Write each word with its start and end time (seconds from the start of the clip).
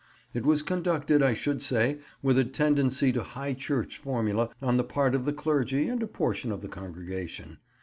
It 0.33 0.47
was 0.47 0.63
conducted, 0.63 1.21
I 1.21 1.35
should 1.35 1.61
say, 1.61 1.99
with 2.23 2.39
a 2.39 2.43
tendency 2.43 3.11
to 3.11 3.21
High 3.21 3.53
Church 3.53 3.99
formula 3.99 4.49
on 4.59 4.77
the 4.77 4.83
part 4.83 5.13
of 5.13 5.25
the 5.25 5.31
clergy 5.31 5.87
and 5.87 6.01
a 6.01 6.07
portion 6.07 6.51
of 6.51 6.61
the 6.63 6.69
congregation. 6.69 7.59